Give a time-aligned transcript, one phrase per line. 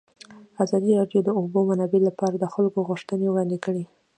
[0.63, 3.83] ازادي راډیو د د اوبو منابع لپاره د خلکو غوښتنې وړاندې کړي.